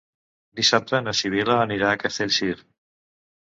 Dissabte 0.59 1.03
na 1.03 1.13
Sibil·la 1.21 1.59
anirà 1.67 1.93
a 1.95 2.03
Castellcir. 2.07 2.53